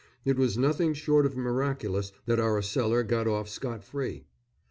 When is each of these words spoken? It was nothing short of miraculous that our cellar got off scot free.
It 0.25 0.35
was 0.35 0.57
nothing 0.57 0.95
short 0.95 1.27
of 1.27 1.37
miraculous 1.37 2.11
that 2.25 2.39
our 2.39 2.59
cellar 2.63 3.03
got 3.03 3.27
off 3.27 3.47
scot 3.47 3.83
free. 3.83 4.25